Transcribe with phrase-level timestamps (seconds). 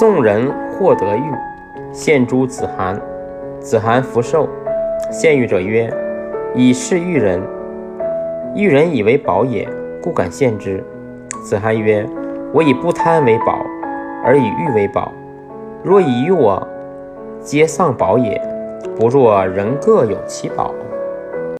[0.00, 1.30] 宋人获得玉，
[1.92, 2.98] 献诸子罕，
[3.60, 4.48] 子罕福寿，
[5.12, 5.92] 献玉者曰，
[6.54, 7.38] 以是玉人，
[8.54, 9.68] 玉人以为宝也，
[10.02, 10.82] 故敢献之。
[11.44, 12.08] 子罕曰，
[12.50, 13.62] 我以不贪为宝，
[14.24, 15.12] 而以玉为宝。
[15.82, 16.66] 若以玉我，
[17.42, 18.40] 皆丧宝也；
[18.98, 20.72] 不若人各有其宝。